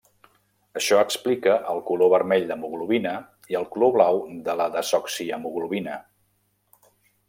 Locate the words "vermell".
2.15-2.47